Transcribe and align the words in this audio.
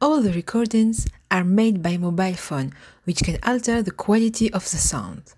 all 0.00 0.20
the 0.20 0.32
recordings 0.32 1.06
are 1.30 1.44
made 1.44 1.82
by 1.82 1.96
mobile 1.96 2.34
phone, 2.34 2.72
which 3.04 3.22
can 3.22 3.38
alter 3.42 3.82
the 3.82 3.90
quality 3.90 4.52
of 4.52 4.70
the 4.70 4.76
sound. 4.76 5.34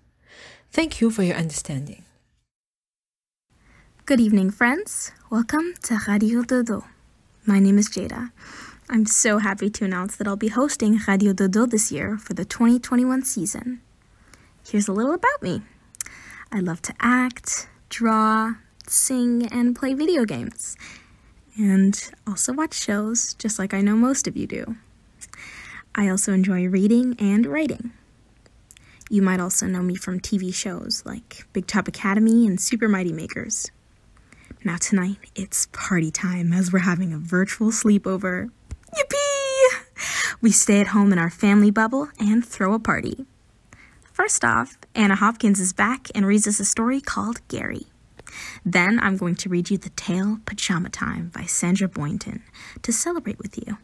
Thank 0.71 1.01
you 1.01 1.09
for 1.09 1.23
your 1.23 1.35
understanding. 1.35 2.03
Good 4.05 4.19
evening, 4.19 4.51
friends. 4.51 5.11
Welcome 5.29 5.73
to 5.83 5.99
Radio 6.07 6.43
Dodo. 6.43 6.85
My 7.45 7.59
name 7.59 7.77
is 7.77 7.89
Jada. 7.89 8.31
I'm 8.89 9.05
so 9.05 9.39
happy 9.39 9.69
to 9.69 9.85
announce 9.85 10.15
that 10.17 10.27
I'll 10.27 10.35
be 10.35 10.49
hosting 10.49 10.99
Radio 11.07 11.33
Dodo 11.33 11.65
this 11.65 11.91
year 11.91 12.17
for 12.17 12.33
the 12.33 12.45
2021 12.45 13.23
season. 13.23 13.81
Here's 14.67 14.87
a 14.87 14.93
little 14.93 15.13
about 15.13 15.41
me 15.41 15.61
I 16.51 16.59
love 16.59 16.81
to 16.83 16.93
act, 16.99 17.67
draw, 17.89 18.53
sing, 18.87 19.47
and 19.51 19.75
play 19.75 19.93
video 19.93 20.25
games, 20.25 20.75
and 21.57 22.11
also 22.27 22.53
watch 22.53 22.73
shows, 22.73 23.33
just 23.35 23.59
like 23.59 23.73
I 23.73 23.81
know 23.81 23.95
most 23.95 24.27
of 24.27 24.37
you 24.37 24.47
do. 24.47 24.75
I 25.93 26.09
also 26.09 26.33
enjoy 26.33 26.67
reading 26.67 27.15
and 27.19 27.45
writing. 27.45 27.91
You 29.09 29.21
might 29.21 29.41
also 29.41 29.65
know 29.65 29.81
me 29.81 29.95
from 29.95 30.21
TV 30.21 30.53
shows 30.53 31.03
like 31.05 31.45
Big 31.51 31.67
Top 31.67 31.87
Academy 31.87 32.47
and 32.47 32.59
Super 32.61 32.87
Mighty 32.87 33.11
Makers. 33.11 33.69
Now, 34.63 34.77
tonight, 34.77 35.17
it's 35.35 35.67
party 35.73 36.11
time 36.11 36.53
as 36.53 36.71
we're 36.71 36.79
having 36.79 37.11
a 37.11 37.17
virtual 37.17 37.71
sleepover. 37.71 38.51
Yippee! 38.95 40.37
We 40.39 40.51
stay 40.51 40.79
at 40.79 40.87
home 40.87 41.11
in 41.11 41.19
our 41.19 41.29
family 41.29 41.71
bubble 41.71 42.09
and 42.19 42.45
throw 42.45 42.73
a 42.73 42.79
party. 42.79 43.25
First 44.13 44.45
off, 44.45 44.77
Anna 44.95 45.15
Hopkins 45.15 45.59
is 45.59 45.73
back 45.73 46.07
and 46.15 46.25
reads 46.25 46.47
us 46.47 46.59
a 46.59 46.65
story 46.65 47.01
called 47.01 47.45
Gary. 47.47 47.87
Then 48.65 48.99
I'm 49.01 49.17
going 49.17 49.35
to 49.35 49.49
read 49.49 49.69
you 49.69 49.77
the 49.77 49.89
tale 49.91 50.39
Pajama 50.45 50.89
Time 50.89 51.31
by 51.33 51.43
Sandra 51.43 51.87
Boynton 51.87 52.43
to 52.81 52.91
celebrate 52.91 53.39
with 53.39 53.57
you. 53.57 53.77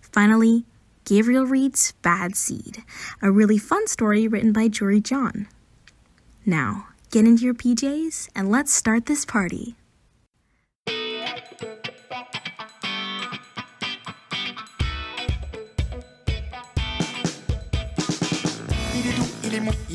Finally, 0.00 0.64
Gabriel 1.04 1.46
reads 1.46 1.92
Bad 2.02 2.36
Seed, 2.36 2.82
a 3.22 3.30
really 3.30 3.58
fun 3.58 3.86
story 3.86 4.26
written 4.26 4.52
by 4.52 4.68
Jory 4.68 5.00
John. 5.00 5.46
Now, 6.44 6.88
get 7.10 7.24
into 7.24 7.44
your 7.44 7.54
PJs 7.54 8.28
and 8.34 8.50
let's 8.50 8.72
start 8.72 9.06
this 9.06 9.24
party. 9.24 9.76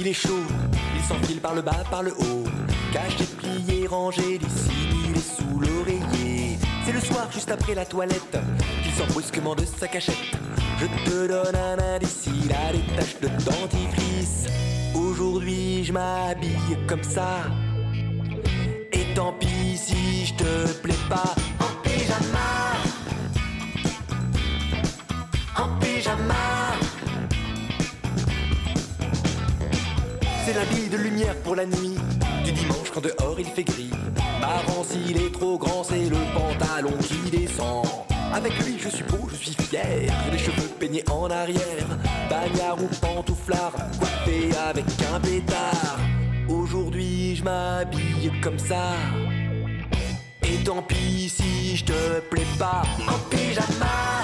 Il 0.02 0.08
est 0.08 0.14
chaud. 0.14 0.42
Il 0.96 1.04
s'enfile 1.04 1.40
par 1.40 1.54
le 1.54 1.62
bas, 1.62 1.84
par 1.92 2.02
le 2.02 2.12
haut. 2.12 2.44
Caché, 2.92 3.24
plié, 3.38 3.88
rangé, 3.88 4.38
dissimulé 4.38 5.20
sous 5.20 5.60
l'oreiller. 5.60 6.58
C'est 6.86 6.92
le 6.92 7.00
soir, 7.00 7.32
juste 7.32 7.50
après 7.50 7.74
la 7.74 7.86
toilette, 7.86 8.38
qu'il 8.84 8.92
sort 8.92 9.08
brusquement 9.08 9.56
de 9.56 9.64
sa 9.64 9.88
cachette. 9.88 10.16
Je 10.78 10.88
te 11.10 11.28
donne 11.28 11.56
un 11.56 11.80
indice, 11.96 12.26
il 12.28 12.48
des 12.48 12.96
taches 12.96 13.18
de 13.22 13.28
dentifrice. 13.46 14.48
Aujourd'hui, 14.94 15.86
je 15.86 15.94
m'habille 15.94 16.78
comme 16.86 17.04
ça. 17.04 17.44
Et 18.92 19.14
tant 19.16 19.34
pis 19.40 19.78
si 19.78 20.26
je 20.26 20.34
te 20.34 20.74
plais 20.82 20.94
pas. 21.08 21.34
En 21.60 21.82
pyjama. 21.84 22.74
En 25.58 25.80
pyjama. 25.80 26.34
C'est 30.46 30.54
l'habit 30.54 30.90
de 30.90 30.98
lumière 30.98 31.36
pour 31.44 31.56
la 31.56 31.66
nuit 31.66 31.98
Du 32.52 32.60
dimanche 32.60 32.92
quand 32.94 33.02
dehors 33.02 33.40
il 33.40 33.46
fait 33.46 33.64
gris. 33.64 33.92
Marrant 34.42 34.84
s'il 34.84 35.16
est 35.18 35.32
trop 35.32 35.58
grand 35.58 35.84
c'est 35.84 36.10
le 36.10 36.18
pantalon 36.34 36.92
qui 37.02 37.30
descend. 37.30 37.86
Avec 38.34 38.54
lui 38.66 38.78
je 38.78 38.90
suis 38.90 39.04
beau, 39.06 39.30
je 39.30 39.36
suis 39.36 39.54
fier. 39.54 40.12
Les 40.32 40.38
cheveux 40.38 40.68
peignés 40.80 41.04
en 41.10 41.30
arrière. 41.30 41.88
Bagnard 42.30 42.78
ou 42.82 42.88
pantouflard 43.00 43.74
Coiffé 43.98 44.50
avec 44.70 44.86
un 45.14 45.20
pétard. 45.20 46.00
Aujourd'hui 46.50 47.38
je 47.38 47.44
m'habille 47.44 48.32
comme 48.42 48.60
ça. 48.60 48.96
Et 50.44 50.62
tant 50.64 50.82
pis 50.82 51.30
si 51.30 51.78
je 51.78 51.86
te 51.86 52.20
plais 52.30 52.48
pas. 52.60 52.82
En 53.08 53.18
pyjama. 53.30 54.24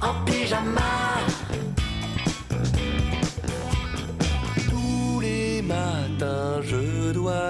En 0.00 0.24
pyjama 0.24 1.29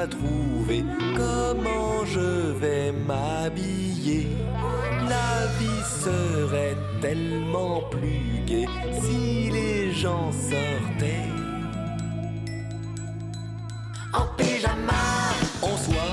dois 0.01 0.07
trouver 0.07 0.85
comment 1.17 2.05
je 2.07 2.53
vais 2.59 2.93
m'habiller? 2.93 4.29
La 5.09 5.47
vie 5.59 5.85
serait 6.05 6.77
tellement 7.01 7.83
plus 7.91 8.45
gaie 8.47 8.67
si 9.03 9.51
les 9.51 9.93
gens 9.93 10.31
sortaient 10.33 11.29
en 14.13 14.27
pyjama. 14.37 14.93
En 15.63 15.77
soi, 15.77 16.09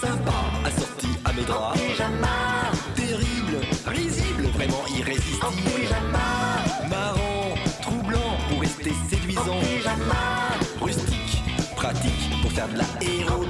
sympa, 0.00 0.40
assorti 0.64 1.08
à 1.24 1.32
mes 1.32 1.42
draps. 1.42 1.76
En 1.76 1.86
pyjama. 1.86 2.36
Terrible, 2.94 3.60
risible, 3.86 4.46
vraiment 4.54 4.84
irrésistible. 4.98 5.46
En 5.46 5.52
pyjama. 5.52 6.28
Marrant, 6.88 7.54
troublant 7.82 8.36
pour 8.48 8.60
rester 8.60 8.92
séduisant. 9.08 9.56
En 9.56 9.60
pyjama. 9.60 10.29
Pour 12.50 12.56
faire 12.56 12.68
de 12.68 12.78
la 12.78 12.84
héros. 13.00 13.49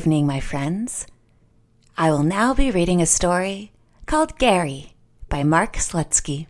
Evening, 0.00 0.26
my 0.26 0.40
friends. 0.40 1.06
I 1.98 2.10
will 2.10 2.22
now 2.22 2.54
be 2.54 2.70
reading 2.70 3.02
a 3.02 3.06
story 3.06 3.70
called 4.06 4.38
Gary 4.38 4.94
by 5.28 5.42
Mark 5.42 5.74
Slutsky. 5.74 6.46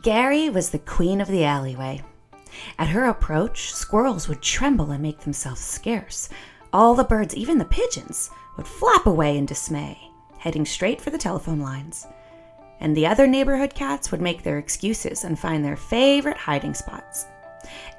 Gary 0.00 0.48
was 0.48 0.70
the 0.70 0.78
queen 0.78 1.20
of 1.20 1.26
the 1.26 1.44
alleyway. 1.44 2.04
At 2.78 2.90
her 2.90 3.06
approach, 3.06 3.74
squirrels 3.74 4.28
would 4.28 4.42
tremble 4.42 4.92
and 4.92 5.02
make 5.02 5.18
themselves 5.22 5.60
scarce. 5.60 6.28
All 6.72 6.94
the 6.94 7.02
birds, 7.02 7.34
even 7.34 7.58
the 7.58 7.64
pigeons, 7.64 8.30
would 8.56 8.68
flap 8.68 9.04
away 9.04 9.36
in 9.36 9.44
dismay, 9.44 9.98
heading 10.38 10.66
straight 10.66 11.00
for 11.00 11.10
the 11.10 11.18
telephone 11.18 11.58
lines. 11.58 12.06
And 12.78 12.96
the 12.96 13.08
other 13.08 13.26
neighborhood 13.26 13.74
cats 13.74 14.12
would 14.12 14.20
make 14.20 14.44
their 14.44 14.58
excuses 14.58 15.24
and 15.24 15.36
find 15.36 15.64
their 15.64 15.76
favorite 15.76 16.36
hiding 16.36 16.74
spots. 16.74 17.26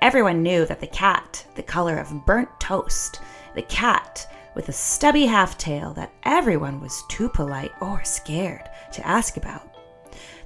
Everyone 0.02 0.42
knew 0.42 0.66
that 0.68 0.80
the 0.80 0.88
cat, 0.88 1.46
the 1.56 1.64
color 1.64 1.98
of 1.98 2.26
burnt 2.26 2.48
toast, 2.62 3.20
the 3.58 3.64
cat 3.64 4.32
with 4.54 4.70
a 4.70 4.72
stubby 4.72 5.26
half 5.26 5.58
tail 5.58 5.92
that 5.96 6.14
everyone 6.22 6.80
was 6.80 7.04
too 7.10 7.28
polite 7.28 7.72
or 7.82 8.04
scared 8.04 8.70
to 8.92 9.06
ask 9.06 9.36
about. 9.36 9.76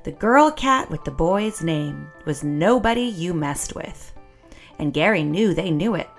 The 0.04 0.14
girl 0.14 0.50
cat 0.50 0.90
with 0.90 1.04
the 1.04 1.12
boy's 1.12 1.62
name 1.62 2.10
was 2.26 2.42
nobody 2.42 3.02
you 3.02 3.34
messed 3.34 3.76
with. 3.76 4.14
And 4.80 4.94
Gary 4.94 5.24
knew 5.24 5.54
they 5.54 5.72
knew 5.72 5.94
it. 5.94 6.10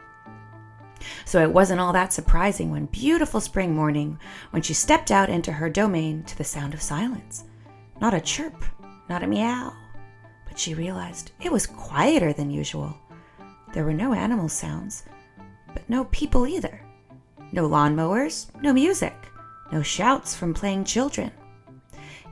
So 1.25 1.42
it 1.42 1.50
wasn't 1.50 1.80
all 1.80 1.94
that 1.94 2.12
surprising 2.12 2.70
one 2.70 2.87
beautiful 2.87 3.40
spring 3.40 3.75
morning 3.75 4.18
when 4.50 4.61
she 4.61 4.75
stepped 4.75 5.11
out 5.11 5.30
into 5.30 5.50
her 5.50 5.70
domain 5.70 6.25
to 6.25 6.37
the 6.37 6.44
sound 6.44 6.75
of 6.75 6.82
silence. 6.82 7.44
Not 8.02 8.12
a 8.12 8.20
chirp, 8.20 8.66
not 9.08 9.22
a 9.22 9.26
meow, 9.26 9.72
but 10.46 10.58
she 10.58 10.75
realized 10.75 11.32
it 11.40 11.50
was 11.50 11.66
quieter 11.66 12.34
than 12.34 12.50
usual. 12.50 12.94
There 13.72 13.84
were 13.84 13.94
no 13.94 14.12
animal 14.12 14.50
sounds, 14.50 15.04
but 15.73 15.88
no 15.88 16.05
people 16.07 16.47
either. 16.47 16.81
No 17.52 17.69
lawnmowers, 17.69 18.47
no 18.62 18.73
music, 18.73 19.14
no 19.71 19.83
shouts 19.83 20.35
from 20.35 20.55
playing 20.55 20.85
children. 20.85 21.31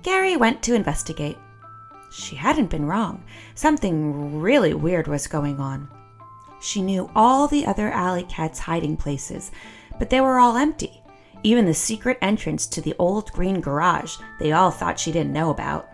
Gary 0.03 0.37
went 0.37 0.63
to 0.63 0.75
investigate. 0.75 1.37
She 2.11 2.37
hadn't 2.37 2.71
been 2.71 2.87
wrong. 2.87 3.23
Something 3.55 4.41
really 4.41 4.75
weird 4.75 5.07
was 5.07 5.27
going 5.27 5.61
on. 5.61 5.89
She 6.63 6.83
knew 6.83 7.11
all 7.15 7.47
the 7.47 7.67
other 7.67 7.91
alley 7.91 8.25
cats' 8.25 8.59
hiding 8.59 8.97
places, 8.97 9.51
but 9.99 10.11
they 10.11 10.21
were 10.21 10.39
all 10.39 10.57
empty. 10.57 11.03
Even 11.43 11.67
the 11.67 11.75
secret 11.75 12.19
entrance 12.21 12.67
to 12.67 12.81
the 12.81 12.95
old 12.99 13.33
green 13.33 13.61
garage, 13.61 14.17
they 14.39 14.53
all 14.53 14.71
thought 14.71 15.01
she 15.01 15.13
didn't 15.13 15.33
know 15.33 15.51
about. 15.51 15.91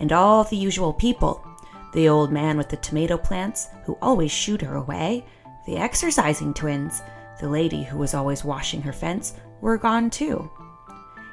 And 0.00 0.12
all 0.12 0.44
the 0.44 0.56
usual 0.56 0.92
people 0.92 1.46
the 1.94 2.08
old 2.08 2.32
man 2.32 2.58
with 2.58 2.68
the 2.68 2.76
tomato 2.76 3.16
plants, 3.16 3.68
who 3.84 3.96
always 4.02 4.30
shooed 4.30 4.60
her 4.60 4.74
away, 4.74 5.24
the 5.66 5.76
exercising 5.76 6.54
twins, 6.54 7.02
the 7.40 7.48
lady 7.48 7.82
who 7.82 7.98
was 7.98 8.14
always 8.14 8.44
washing 8.44 8.82
her 8.82 8.92
fence, 8.92 9.34
were 9.60 9.78
gone 9.78 10.10
too. 10.10 10.50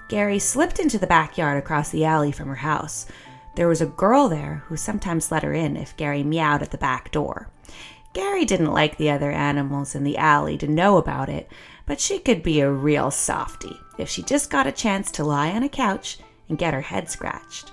Gary 0.09 0.39
slipped 0.39 0.79
into 0.79 0.97
the 0.97 1.07
backyard 1.07 1.57
across 1.57 1.89
the 1.89 2.05
alley 2.05 2.31
from 2.31 2.47
her 2.47 2.55
house. 2.55 3.05
There 3.55 3.67
was 3.67 3.81
a 3.81 3.85
girl 3.85 4.29
there 4.29 4.63
who 4.67 4.77
sometimes 4.77 5.31
let 5.31 5.43
her 5.43 5.53
in 5.53 5.77
if 5.77 5.95
Gary 5.97 6.23
meowed 6.23 6.61
at 6.61 6.71
the 6.71 6.77
back 6.77 7.11
door. 7.11 7.49
Gary 8.13 8.43
didn't 8.43 8.73
like 8.73 8.97
the 8.97 9.09
other 9.09 9.31
animals 9.31 9.95
in 9.95 10.03
the 10.03 10.17
alley 10.17 10.57
to 10.57 10.67
know 10.67 10.97
about 10.97 11.29
it, 11.29 11.49
but 11.85 11.99
she 11.99 12.19
could 12.19 12.43
be 12.43 12.59
a 12.59 12.71
real 12.71 13.09
softy 13.09 13.79
if 13.97 14.09
she 14.09 14.21
just 14.21 14.49
got 14.49 14.67
a 14.67 14.71
chance 14.71 15.11
to 15.11 15.23
lie 15.23 15.51
on 15.51 15.63
a 15.63 15.69
couch 15.69 16.19
and 16.49 16.57
get 16.57 16.73
her 16.73 16.81
head 16.81 17.09
scratched. 17.09 17.71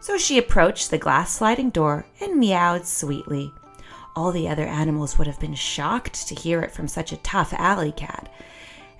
So 0.00 0.18
she 0.18 0.38
approached 0.38 0.90
the 0.90 0.98
glass 0.98 1.32
sliding 1.32 1.70
door 1.70 2.06
and 2.20 2.38
meowed 2.38 2.84
sweetly. 2.84 3.52
All 4.16 4.30
the 4.30 4.48
other 4.48 4.66
animals 4.66 5.18
would 5.18 5.26
have 5.26 5.40
been 5.40 5.54
shocked 5.54 6.28
to 6.28 6.34
hear 6.34 6.60
it 6.60 6.70
from 6.70 6.86
such 6.86 7.12
a 7.12 7.16
tough 7.18 7.52
alley 7.52 7.92
cat. 7.92 8.28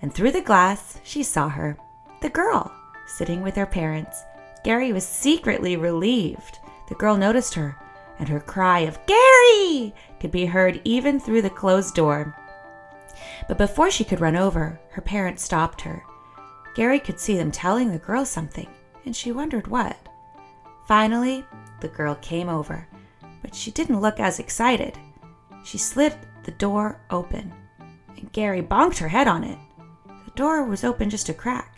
And 0.03 0.13
through 0.13 0.33
the 0.33 0.41
glass, 0.41 1.01
she 1.05 1.23
saw 1.23 1.49
her, 1.49 1.79
the 2.21 2.29
girl, 2.29 2.73
sitting 3.07 3.43
with 3.43 3.55
her 3.55 3.67
parents. 3.67 4.25
Gary 4.65 4.93
was 4.93 5.07
secretly 5.07 5.77
relieved. 5.77 6.59
The 6.89 6.97
girl 6.97 7.17
noticed 7.17 7.55
her, 7.55 7.77
and 8.19 8.29
her 8.29 8.41
cry 8.41 8.81
of 8.81 8.99
Gary 9.07 9.95
could 10.21 10.31
be 10.31 10.47
heard 10.47 10.81
even 10.85 11.21
through 11.21 11.43
the 11.43 11.51
closed 11.51 11.95
door. 11.95 12.37
But 13.47 13.59
before 13.59 13.91
she 13.91 14.05
could 14.05 14.21
run 14.21 14.37
over, 14.37 14.81
her 14.91 15.03
parents 15.03 15.45
stopped 15.45 15.81
her. 15.83 16.03
Gary 16.75 16.99
could 16.99 17.21
see 17.21 17.37
them 17.37 17.53
telling 17.53 17.93
the 17.93 17.99
girl 17.99 18.25
something, 18.25 18.69
and 19.05 19.15
she 19.15 19.31
wondered 19.31 19.69
what. 19.69 19.97
Finally, 20.87 21.45
the 21.81 21.89
girl 21.89 22.17
came 22.17 22.49
over, 22.49 22.89
but 23.45 23.55
she 23.55 23.71
didn't 23.71 24.01
look 24.01 24.19
as 24.19 24.39
excited. 24.39 24.99
She 25.65 25.77
slid 25.77 26.17
the 26.45 26.53
door 26.53 26.99
open, 27.11 27.53
and 28.17 28.33
Gary 28.33 28.63
bonked 28.63 28.97
her 28.97 29.09
head 29.09 29.29
on 29.29 29.45
it. 29.45 29.59
The 30.07 30.31
door 30.35 30.65
was 30.65 30.83
open 30.83 31.11
just 31.11 31.29
a 31.29 31.35
crack. 31.35 31.77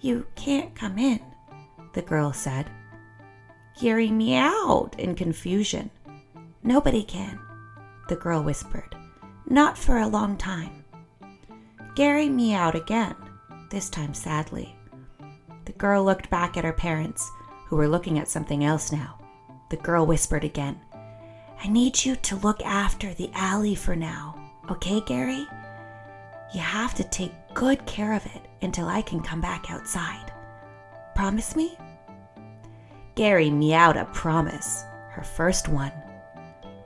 You 0.00 0.24
can't 0.36 0.76
come 0.76 0.96
in, 0.96 1.20
the 1.92 2.02
girl 2.02 2.32
said. 2.32 2.70
Gary 3.80 4.12
meowed 4.12 4.94
in 4.96 5.16
confusion. 5.16 5.90
Nobody 6.62 7.02
can, 7.02 7.40
the 8.08 8.16
girl 8.16 8.44
whispered. 8.44 8.94
Not 9.48 9.76
for 9.76 9.98
a 9.98 10.06
long 10.06 10.36
time. 10.36 10.84
Gary 11.96 12.28
meowed 12.28 12.76
again, 12.76 13.16
this 13.70 13.90
time 13.90 14.14
sadly. 14.14 14.76
The 15.64 15.72
girl 15.72 16.04
looked 16.04 16.30
back 16.30 16.56
at 16.56 16.64
her 16.64 16.72
parents, 16.72 17.28
who 17.66 17.74
were 17.74 17.88
looking 17.88 18.20
at 18.20 18.28
something 18.28 18.64
else 18.64 18.92
now. 18.92 19.18
The 19.68 19.76
girl 19.76 20.06
whispered 20.06 20.44
again, 20.44 20.80
I 21.62 21.68
need 21.68 22.04
you 22.04 22.16
to 22.16 22.36
look 22.36 22.62
after 22.62 23.12
the 23.14 23.30
alley 23.34 23.74
for 23.74 23.96
now, 23.96 24.34
okay, 24.70 25.00
Gary? 25.00 25.46
You 26.54 26.60
have 26.60 26.94
to 26.94 27.04
take 27.04 27.32
good 27.54 27.84
care 27.86 28.12
of 28.12 28.24
it 28.26 28.46
until 28.62 28.86
I 28.86 29.02
can 29.02 29.20
come 29.20 29.40
back 29.40 29.70
outside. 29.70 30.32
Promise 31.14 31.56
me? 31.56 31.76
Gary 33.16 33.50
meowed 33.50 33.96
a 33.96 34.04
promise, 34.06 34.84
her 35.10 35.22
first 35.22 35.68
one. 35.68 35.92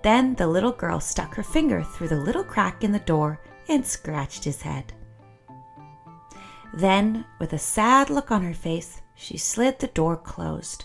Then 0.02 0.34
the 0.36 0.46
little 0.46 0.72
girl 0.72 1.00
stuck 1.00 1.34
her 1.34 1.42
finger 1.42 1.82
through 1.82 2.08
the 2.08 2.16
little 2.16 2.44
crack 2.44 2.82
in 2.82 2.92
the 2.92 3.00
door 3.00 3.40
and 3.68 3.84
scratched 3.84 4.44
his 4.44 4.62
head. 4.62 4.92
Then, 6.72 7.26
with 7.38 7.52
a 7.52 7.58
sad 7.58 8.08
look 8.08 8.30
on 8.30 8.42
her 8.42 8.54
face, 8.54 9.02
she 9.14 9.36
slid 9.36 9.80
the 9.80 9.88
door 9.88 10.16
closed. 10.16 10.84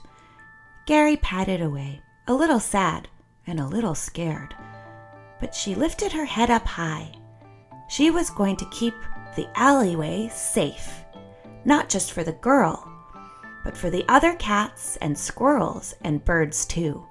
Gary 0.86 1.18
patted 1.18 1.63
away, 1.63 2.00
a 2.27 2.34
little 2.34 2.60
sad 2.60 3.08
and 3.48 3.60
a 3.60 3.65
little 3.65 3.96
scared. 3.96 4.54
But 5.39 5.56
she 5.56 5.74
lifted 5.74 6.12
her 6.12 6.25
head 6.25 6.51
up 6.51 6.65
high. 6.65 7.12
She 7.89 8.12
was 8.12 8.30
going 8.30 8.56
to 8.58 8.70
keep 8.70 8.94
the 9.36 9.48
alleyway 9.56 10.30
safe, 10.32 11.04
not 11.65 11.89
just 11.89 12.12
for 12.12 12.24
the 12.24 12.34
girl, 12.34 12.88
but 13.63 13.75
for 13.75 13.89
the 13.89 14.06
other 14.08 14.36
cats 14.36 14.96
and 14.98 15.18
squirrels 15.18 15.96
and 16.01 16.24
birds 16.24 16.68
too. 16.68 17.04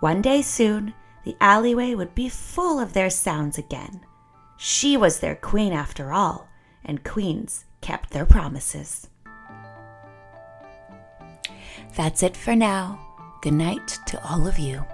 One 0.00 0.22
day 0.22 0.40
soon, 0.40 0.94
the 1.24 1.36
alleyway 1.42 1.94
would 1.94 2.14
be 2.14 2.30
full 2.30 2.80
of 2.80 2.94
their 2.94 3.10
sounds 3.10 3.58
again. 3.58 4.00
She 4.56 4.96
was 4.96 5.20
their 5.20 5.36
queen 5.36 5.74
after 5.74 6.10
all, 6.10 6.48
and 6.84 7.04
queens 7.04 7.66
kept 7.82 8.10
their 8.10 8.24
promises. 8.24 9.08
That's 11.96 12.22
it 12.22 12.36
for 12.36 12.54
now. 12.54 12.98
Good 13.40 13.54
night 13.54 13.98
to 14.06 14.22
all 14.24 14.46
of 14.46 14.58
you. 14.58 14.84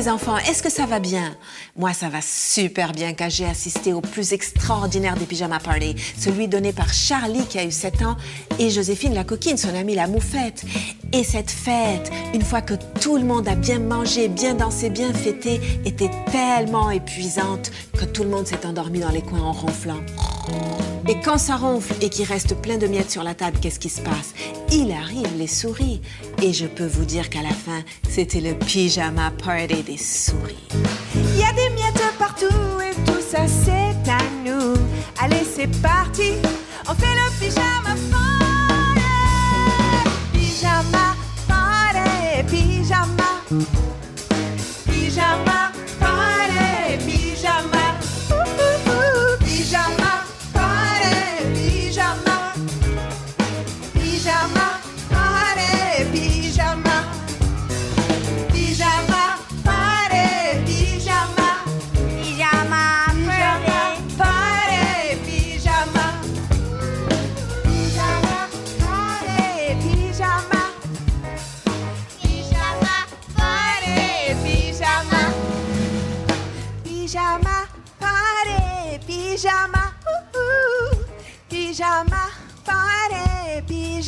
Les 0.00 0.08
enfants, 0.08 0.38
est-ce 0.38 0.62
que 0.62 0.70
ça 0.70 0.86
va 0.86 0.98
bien? 0.98 1.36
Moi, 1.76 1.92
ça 1.92 2.08
va 2.08 2.22
super 2.22 2.92
bien 2.92 3.12
car 3.12 3.28
j'ai 3.28 3.44
assisté 3.44 3.92
au 3.92 4.00
plus 4.00 4.32
extraordinaire 4.32 5.14
des 5.14 5.26
pyjama 5.26 5.58
party, 5.58 5.94
celui 6.16 6.48
donné 6.48 6.72
par 6.72 6.90
Charlie 6.90 7.44
qui 7.44 7.58
a 7.58 7.64
eu 7.64 7.70
7 7.70 8.00
ans 8.02 8.16
et 8.58 8.70
Joséphine 8.70 9.12
la 9.12 9.24
coquine, 9.24 9.58
son 9.58 9.74
amie 9.74 9.94
la 9.94 10.06
moufette. 10.06 10.64
Et 11.12 11.22
cette 11.22 11.50
fête, 11.50 12.10
une 12.32 12.40
fois 12.40 12.62
que 12.62 12.74
tout 13.02 13.18
le 13.18 13.24
monde 13.24 13.46
a 13.46 13.54
bien 13.54 13.78
mangé, 13.78 14.28
bien 14.28 14.54
dansé, 14.54 14.88
bien 14.88 15.12
fêté, 15.12 15.60
était 15.84 16.10
tellement 16.32 16.90
épuisante 16.90 17.70
que 17.92 18.06
tout 18.06 18.22
le 18.22 18.30
monde 18.30 18.46
s'est 18.46 18.64
endormi 18.64 19.00
dans 19.00 19.10
les 19.10 19.20
coins 19.20 19.42
en 19.42 19.52
ronflant. 19.52 20.00
Et 21.08 21.20
quand 21.20 21.38
ça 21.38 21.56
ronfle 21.56 21.94
et 22.00 22.08
qu'il 22.08 22.24
reste 22.24 22.54
plein 22.54 22.78
de 22.78 22.86
miettes 22.86 23.10
sur 23.10 23.24
la 23.24 23.34
table, 23.34 23.58
qu'est-ce 23.60 23.80
qui 23.80 23.88
se 23.88 24.00
passe? 24.00 24.34
Il 24.70 24.92
arrive 24.92 25.36
les 25.36 25.48
souris. 25.48 26.00
Et 26.42 26.52
je 26.52 26.66
peux 26.66 26.86
vous 26.86 27.04
dire 27.04 27.30
qu'à 27.30 27.42
la 27.42 27.50
fin, 27.50 27.82
c'était 28.08 28.40
le 28.40 28.54
pyjama 28.54 29.32
party 29.32 29.82
des 29.82 29.96
souris. 29.96 30.68
Il 31.14 31.38
y 31.38 31.42
a 31.42 31.52
des 31.52 31.74
miettes 31.74 32.02
partout 32.18 32.46
et 32.80 32.94
tout 33.04 33.20
ça 33.20 33.46
c'est 33.48 34.10
à 34.10 34.18
nous. 34.44 34.74
Allez, 35.20 35.44
c'est 35.44 35.70
parti, 35.82 36.32
on 36.88 36.94
fait 36.94 37.06
le 37.06 37.40
pyjama. 37.40 37.69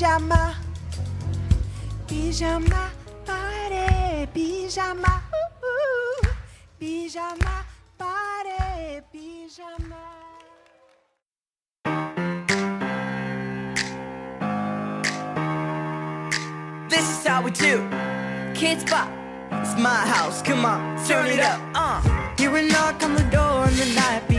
Pijama, 0.03 0.55
pijama 2.09 2.91
pare, 3.25 4.27
pijama, 4.35 5.23
ooh, 5.33 5.67
ooh, 5.69 6.27
pijama 6.77 7.63
party, 7.97 9.01
pijama. 9.13 10.03
This 16.89 17.09
is 17.09 17.25
how 17.25 17.43
we 17.43 17.53
do. 17.53 17.89
Kids 18.55 18.83
pop. 18.83 19.09
It's 19.53 19.77
my 19.79 20.05
house. 20.15 20.43
Come 20.43 20.65
on, 20.65 20.99
turn 21.07 21.27
it 21.27 21.39
up. 21.39 21.61
Uh. 21.77 22.03
Hear 22.37 22.57
a 22.57 22.63
knock 22.63 23.05
on 23.05 23.15
the 23.15 23.23
door 23.31 23.69
in 23.69 23.77
the 23.77 23.95
night. 23.95 24.32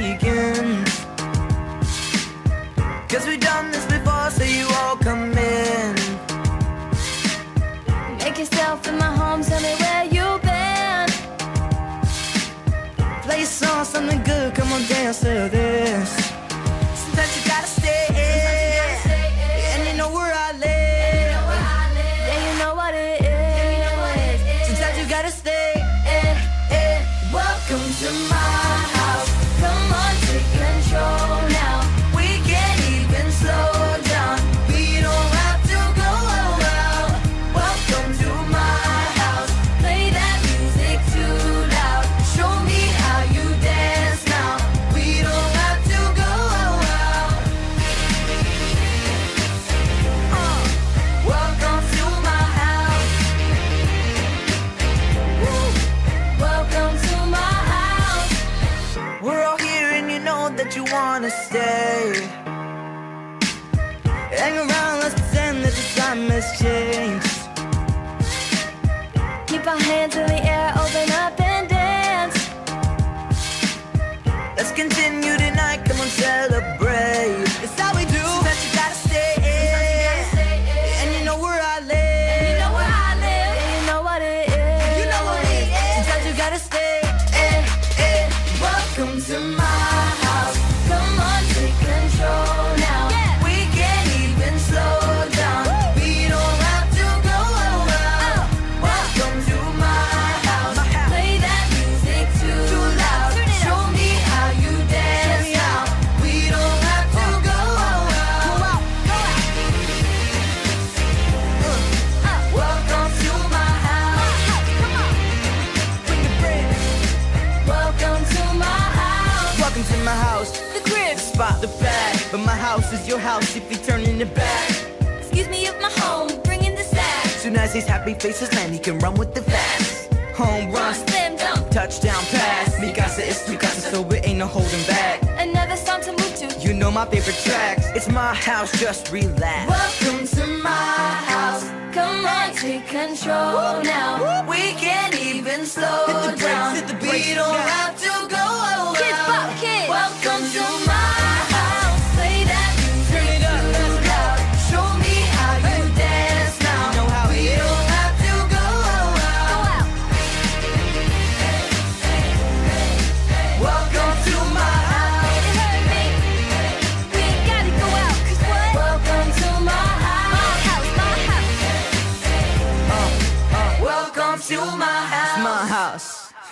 faces, 128.23 128.49
man, 128.53 128.71
he 128.71 128.79
can 128.79 128.97
run 128.99 129.15
with 129.15 129.33
the 129.33 129.41
fast. 129.41 130.13
Home 130.35 130.71
run, 130.71 130.93
slam 130.93 131.35
dunk, 131.35 131.69
touchdown 131.71 132.23
pass. 132.31 132.73
Mikasa 132.79 133.27
is 133.27 133.39
Mikasa, 133.49 133.91
so 133.91 134.07
it 134.11 134.25
ain't 134.25 134.37
no 134.37 134.47
holding 134.47 134.85
back. 134.87 135.21
Another 135.45 135.75
song 135.75 135.99
to 136.03 136.11
move 136.11 136.33
to. 136.37 136.47
You 136.65 136.73
know 136.73 136.89
my 136.89 137.05
favorite 137.05 137.35
tracks. 137.43 137.85
It's 137.97 138.07
my 138.07 138.33
house, 138.33 138.71
just 138.79 139.11
relax. 139.11 139.69
Welcome 139.69 140.25
to 140.37 140.47
my 140.63 140.95
house. 141.33 141.65
Come 141.91 142.25
on, 142.25 142.55
take 142.55 142.87
control 142.87 143.81
Woo. 143.81 143.83
now. 143.83 144.11
Woo. 144.23 144.51
We 144.51 144.71
can't 144.85 145.13
even 145.19 145.65
slow 145.65 146.05
hit 146.07 146.15
the 146.23 146.29
brakes, 146.29 146.43
down. 146.45 146.75
Hit 146.75 146.87
the 146.87 146.93
beat, 146.93 147.11
we 147.11 147.33
don't 147.35 147.53
yeah. 147.53 147.75
have 147.75 147.95
to 148.05 148.13
go 148.35 148.45
around. 148.63 148.95
Kids, 148.95 149.19
pop, 149.27 149.47
kids. 149.59 149.89
Welcome 149.89 150.43
to 150.55 150.63
my 150.87 151.02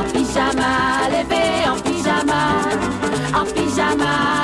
En 0.00 0.06
pyjama, 0.12 1.08
levé 1.10 1.64
en 1.66 1.78
pyjama. 1.82 2.42
En 3.34 3.46
pyjama, 3.52 4.39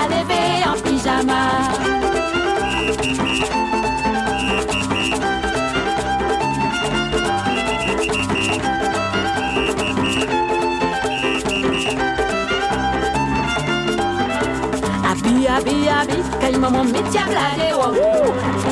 biabi 15.67 16.19
kai 16.41 16.55
mama 16.63 16.83
mi 16.93 17.01
diabla 17.13 17.47
de 17.59 17.69
wo 17.79 17.89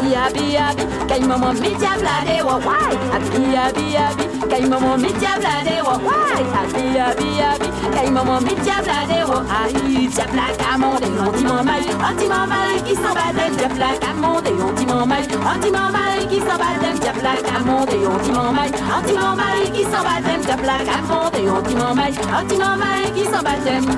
biabi 0.02 0.44
biabi 0.52 0.84
kai 1.10 1.20
mama 1.30 1.50
mi 1.62 1.70
diabla 1.80 2.14
de 2.26 2.36
wo 2.46 2.54
biabi 2.64 3.28
biabi 3.76 4.24
kai 4.50 4.64
mama 4.70 4.92
mi 5.02 5.10
diabla 5.20 5.54
de 5.66 5.76
wo 5.86 5.94
biabi 6.04 6.84
biabi 7.20 7.68
kai 7.94 8.08
mama 8.16 8.36
mi 8.46 8.54
diabla 8.64 8.98
de 9.10 9.18
wo 9.28 9.38
ai 9.58 9.72
diabla 10.14 10.46
camon 10.60 10.94
des 11.02 11.14
anti-maman 11.26 11.64
mal 11.68 11.84
anti-maman 12.08 12.70
qui 12.86 12.94
s'en 13.02 13.14
va 13.18 13.26
d'elle 13.36 13.56
diabla 13.60 13.90
camon 14.04 14.40
des 14.44 14.56
anti-maman 14.68 15.22
anti-maman 15.52 15.90
mal 15.96 16.18
qui 16.30 16.38
s'en 16.46 16.58
va 16.62 16.70
d'elle 16.82 16.98
diabla 17.04 17.34
camon 17.48 17.84
des 17.90 18.06
anti-maman 18.14 18.70
anti-maman 18.96 19.56
qui 19.74 19.82
s'en 19.90 20.02
va 20.06 20.16
d'elle 20.24 20.44
diabla 20.46 20.76
camon 20.88 21.24
des 21.34 21.46
anti-maman 21.56 21.94
mal 21.94 22.12
anti-maman 22.38 22.96
qui 23.14 23.24
s'en 23.24 23.42
va 23.46 23.54
d'elle 23.64 23.88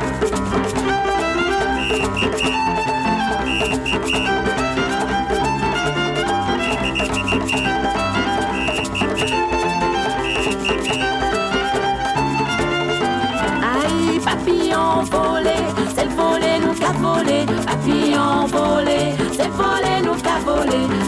Thank 1.89 2.69
you. 2.69 2.76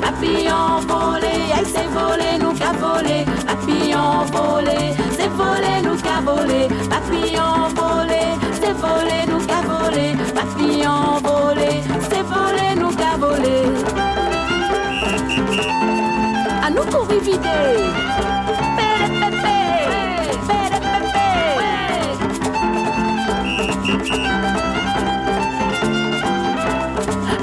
Papillon 0.01 0.81
volé, 0.81 1.29
aïe, 1.55 1.65
c'est 1.67 1.89
volé, 1.89 2.39
nous 2.41 2.53
qu'a 2.55 2.73
volé. 2.73 3.25
Papillon 3.47 4.25
volé, 4.33 4.95
c'est 5.17 5.29
volé, 5.29 5.83
nous 5.83 5.97
qu'a 5.97 6.21
volé. 6.21 6.69
Papillon 6.89 7.69
volé, 7.75 8.21
c'est 8.61 8.73
volé, 8.73 9.27
nous 9.29 9.47
qu'a 9.47 9.61
volé. 9.63 10.28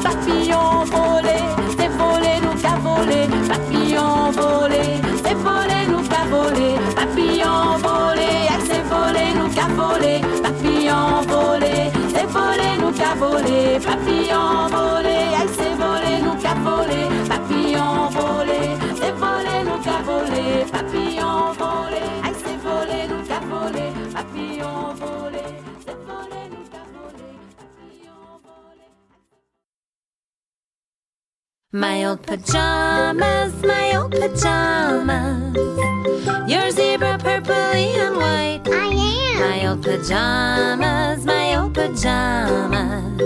Papillon 0.04 0.86
volé, 0.86 1.38
c'est 1.78 1.90
volé, 1.90 2.40
nous 2.42 2.56
qu'a 2.60 2.76
volé. 2.82 3.28
Papillon 3.48 4.32
volé, 4.32 4.84
c'est 5.24 5.36
volé, 5.36 5.86
nous 5.88 6.04
qu'a 6.08 6.26
volé. 6.32 6.76
Papillon 6.96 7.78
volé, 7.78 8.32
c'est 8.68 8.84
volé, 8.90 9.34
nous 9.36 9.50
qu'a 9.54 9.68
volé. 9.68 10.22
Papillon 10.42 11.22
volé, 11.28 11.92
c'est 12.10 12.26
volé, 12.26 12.70
nous 12.82 12.92
qu'a 12.92 13.14
volé. 13.14 13.80
Papillon 13.86 14.15
My 31.88 32.04
old 32.06 32.24
pajamas, 32.24 33.54
my 33.62 33.96
old 33.96 34.12
pajamas. 34.12 35.56
Your 36.50 36.72
zebra 36.72 37.20
purpley 37.20 37.94
and 38.04 38.18
white. 38.18 38.62
I 38.66 38.88
am. 38.88 39.40
My 39.40 39.68
old 39.68 39.84
pajamas, 39.84 41.24
my 41.26 41.56
old 41.56 41.76
pajamas. 41.76 43.22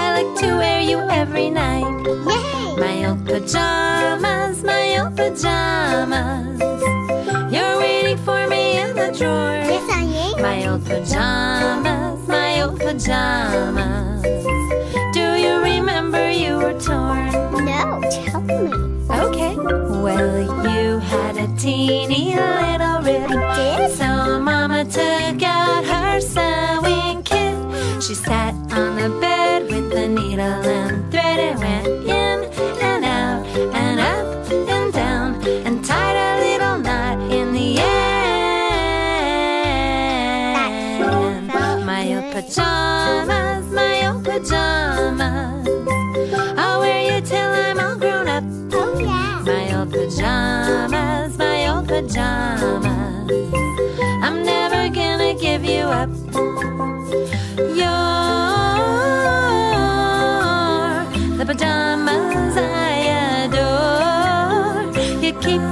I 0.00 0.04
like 0.12 0.38
to 0.40 0.56
wear 0.58 0.82
you 0.82 0.98
every 1.08 1.48
night. 1.48 1.88
Yay! 2.06 2.76
My 2.76 3.08
old 3.08 3.24
pajamas, 3.24 4.62
my 4.62 4.98
old 4.98 5.16
pajamas. 5.16 6.60
You're 7.50 7.78
waiting 7.78 8.18
for 8.18 8.46
me 8.46 8.78
in 8.78 8.94
the 8.94 9.10
drawer. 9.18 9.56
Yes, 9.72 9.88
I 9.90 10.02
am. 10.02 10.42
My 10.42 10.68
old 10.68 10.84
pajamas, 10.84 12.28
my 12.28 12.60
old 12.60 12.78
pajamas. 12.78 14.22
Do 15.14 15.26
you 15.44 15.62
remember 15.62 16.30
you 16.30 16.58
were 16.58 16.78
torn? 16.78 17.43
Oh, 17.86 18.00
tell 18.10 18.40
me. 18.40 18.54
Okay. 19.10 19.54
Well, 19.56 20.40
you 20.66 20.98
had 21.00 21.36
a 21.36 21.46
teeny 21.58 22.34
little 22.34 23.02
rib. 23.02 23.30
I 23.30 23.56
did? 23.56 23.90
So 23.90 24.40
Mama 24.40 24.84
took 24.86 25.42
out. 25.42 25.53
lap. 55.94 56.10
You're 57.78 58.14
the 61.38 61.44
pajamas 61.46 62.56
I 62.56 62.94
adore. 63.44 64.82
You 65.24 65.32
keep 65.44 65.62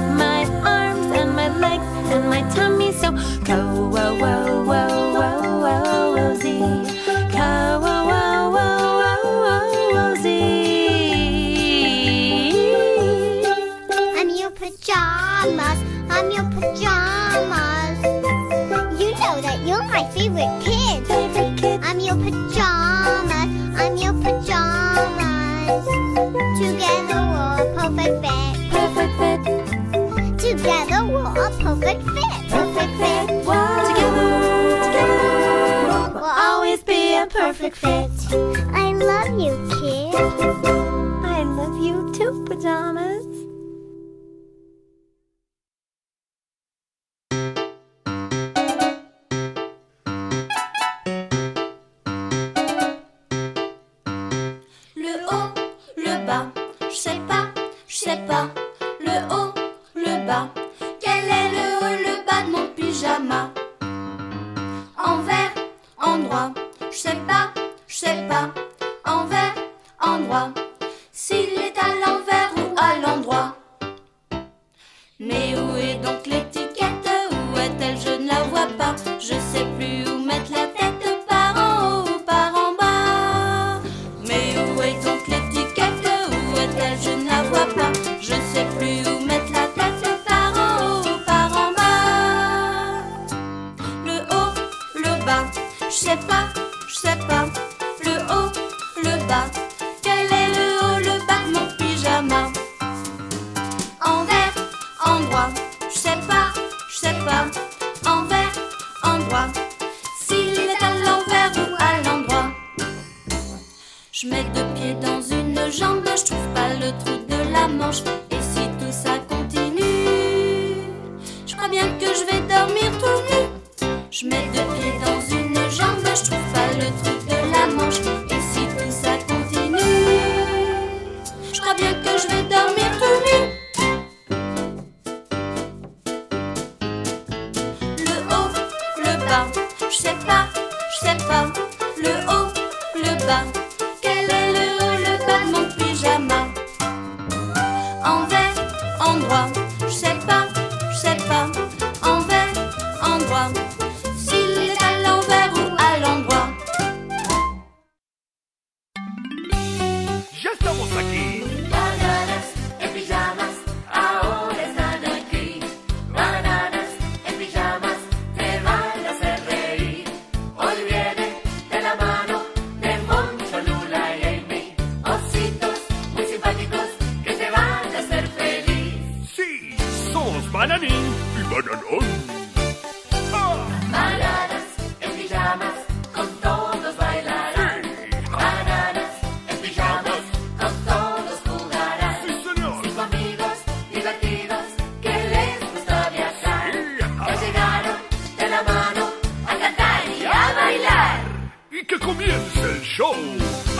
done. 42.63 42.92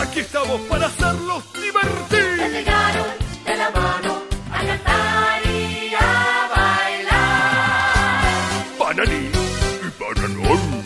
Aquí 0.00 0.20
estamos 0.20 0.60
para 0.62 0.86
hacerlos 0.86 1.44
divertir. 1.52 2.38
Te 2.38 2.50
pegaron 2.50 3.06
de 3.44 3.56
la 3.56 3.70
mano 3.70 4.22
a 4.52 4.58
cantar 4.66 5.46
y 5.46 5.94
a 5.94 6.48
bailar. 6.54 8.24
Bananín 8.78 9.30
y 9.32 9.90
bananón. 9.98 10.84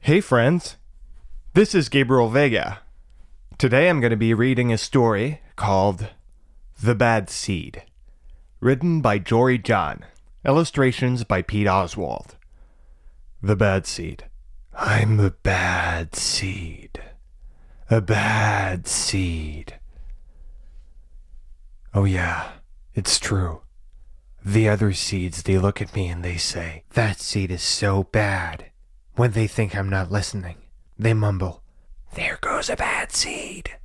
Hey, 0.00 0.20
friends. 0.20 0.76
This 1.54 1.74
is 1.74 1.88
Gabriel 1.88 2.28
Vega. 2.28 2.80
Today 3.58 3.88
I'm 3.88 4.00
going 4.00 4.10
to 4.10 4.16
be 4.16 4.34
reading 4.34 4.72
a 4.72 4.78
story 4.78 5.40
called 5.54 6.10
The 6.82 6.96
Bad 6.96 7.30
Seed, 7.30 7.84
written 8.60 9.00
by 9.00 9.18
Jory 9.18 9.58
John, 9.58 10.04
illustrations 10.44 11.22
by 11.22 11.42
Pete 11.42 11.68
Oswald. 11.68 12.36
The 13.40 13.54
Bad 13.54 13.86
Seed. 13.86 14.24
I'm 14.76 15.20
a 15.20 15.30
bad 15.30 16.16
seed. 16.16 17.00
A 17.90 18.00
bad 18.00 18.88
seed. 18.88 19.78
Oh, 21.94 22.04
yeah, 22.04 22.52
it's 22.94 23.20
true. 23.20 23.62
The 24.44 24.68
other 24.68 24.92
seeds, 24.92 25.44
they 25.44 25.58
look 25.58 25.80
at 25.80 25.94
me 25.94 26.08
and 26.08 26.24
they 26.24 26.36
say, 26.36 26.82
That 26.94 27.20
seed 27.20 27.52
is 27.52 27.62
so 27.62 28.04
bad. 28.04 28.66
When 29.14 29.30
they 29.30 29.46
think 29.46 29.76
I'm 29.76 29.88
not 29.88 30.10
listening, 30.10 30.56
they 30.98 31.14
mumble, 31.14 31.62
There 32.14 32.38
goes 32.40 32.68
a 32.68 32.76
bad 32.76 33.12
seed. 33.12 33.76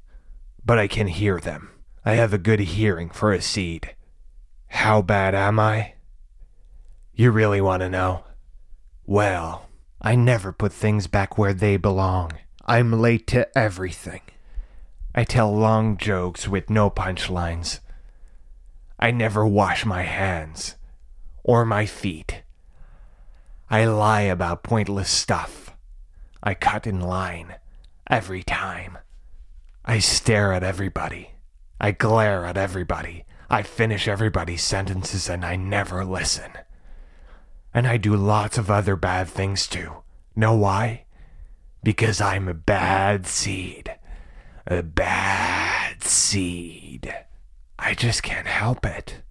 But 0.66 0.80
I 0.80 0.88
can 0.88 1.08
hear 1.08 1.40
them. 1.40 1.70
I 2.04 2.14
have 2.14 2.34
a 2.34 2.40
good 2.40 2.60
hearing 2.60 3.10
for 3.10 3.32
a 3.32 3.42
seed. 3.42 3.96
How 4.68 5.04
bad 5.04 5.36
am 5.36 5.60
I? 5.60 5.94
You 7.14 7.30
really 7.32 7.62
want 7.62 7.82
to 7.82 7.90
know? 7.90 8.24
Well, 9.06 9.69
I 10.02 10.16
never 10.16 10.54
put 10.54 10.72
things 10.72 11.08
back 11.08 11.38
where 11.38 11.54
they 11.54 11.76
belong. 11.76 12.32
I'm 12.66 13.02
late 13.02 13.28
to 13.28 13.58
everything. 13.58 14.22
I 15.14 15.26
tell 15.26 15.54
long 15.54 15.98
jokes 15.98 16.48
with 16.48 16.70
no 16.70 16.90
punchlines. 16.90 17.80
I 18.98 19.12
never 19.12 19.46
wash 19.46 19.86
my 19.86 20.04
hands 20.04 20.76
or 21.44 21.66
my 21.66 21.86
feet. 21.86 22.44
I 23.70 23.86
lie 23.86 24.22
about 24.22 24.64
pointless 24.64 25.10
stuff. 25.10 25.76
I 26.42 26.54
cut 26.54 26.88
in 26.88 27.02
line 27.02 27.56
every 28.10 28.44
time. 28.44 28.98
I 29.84 30.00
stare 30.00 30.54
at 30.54 30.64
everybody. 30.64 31.32
I 31.82 31.92
glare 31.92 32.46
at 32.46 32.58
everybody. 32.58 33.26
I 33.50 33.64
finish 33.64 34.08
everybody's 34.08 34.64
sentences 34.64 35.28
and 35.28 35.44
I 35.44 35.56
never 35.56 36.06
listen. 36.06 36.52
And 37.80 37.88
I 37.88 37.96
do 37.96 38.14
lots 38.18 38.58
of 38.58 38.70
other 38.70 38.98
bad 38.98 39.30
things 39.30 39.66
too. 39.66 40.04
Know 40.36 40.54
why? 40.54 41.06
Because 41.82 42.20
I'm 42.20 42.50
a 42.50 42.54
bad 42.54 43.26
seed. 43.26 43.96
A 44.68 44.84
bad 44.84 46.04
seed. 46.04 47.16
I 47.80 47.94
just 47.94 48.22
can't 48.22 48.48
help 48.48 48.86
it. 48.86 49.22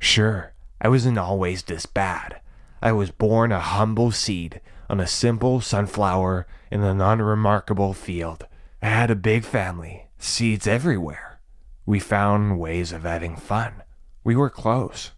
Sure, 0.00 0.54
I 0.80 0.88
wasn't 0.88 1.18
always 1.18 1.62
this 1.62 1.86
bad. 1.86 2.40
I 2.82 2.90
was 2.90 3.12
born 3.12 3.52
a 3.52 3.60
humble 3.60 4.10
seed 4.10 4.60
on 4.90 4.98
a 4.98 5.06
simple 5.06 5.60
sunflower 5.60 6.48
in 6.72 6.82
an 6.82 7.00
unremarkable 7.00 7.92
field. 7.94 8.48
I 8.82 8.88
had 8.88 9.12
a 9.12 9.14
big 9.14 9.44
family, 9.44 10.08
seeds 10.18 10.66
everywhere. 10.66 11.38
We 11.86 12.00
found 12.00 12.58
ways 12.58 12.90
of 12.90 13.04
having 13.04 13.36
fun. 13.36 13.84
We 14.24 14.34
were 14.34 14.50
close. 14.50 15.12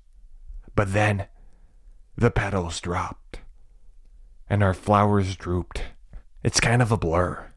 But 0.75 0.93
then, 0.93 1.29
the 2.17 2.31
petals 2.31 2.81
dropped, 2.81 3.41
and 4.49 4.63
our 4.63 4.75
flowers 4.75 5.37
drooped. 5.37 5.83
It's 6.43 6.61
kind 6.61 6.81
of 6.81 6.91
a 6.91 6.97
blur. 6.97 7.53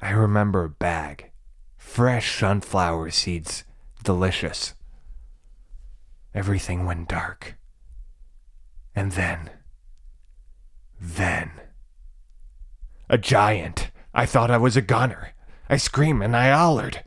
I 0.00 0.10
remember 0.10 0.64
a 0.64 0.68
bag, 0.68 1.30
fresh 1.76 2.38
sunflower 2.38 3.10
seeds, 3.10 3.64
delicious. 4.02 4.74
Everything 6.34 6.84
went 6.84 7.08
dark. 7.08 7.56
And 8.94 9.12
then, 9.12 9.50
then, 11.00 11.52
a 13.08 13.18
giant. 13.18 13.90
I 14.12 14.26
thought 14.26 14.50
I 14.50 14.58
was 14.58 14.76
a 14.76 14.82
gunner. 14.82 15.34
I 15.68 15.76
screamed 15.76 16.22
and 16.22 16.36
I 16.36 16.50
hollered. 16.50 17.02